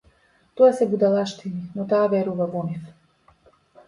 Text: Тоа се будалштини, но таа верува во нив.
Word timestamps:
Тоа 0.59 0.69
се 0.77 0.85
будалштини, 0.93 1.61
но 1.79 1.85
таа 1.91 2.07
верува 2.13 2.47
во 2.55 2.63
нив. 2.71 2.89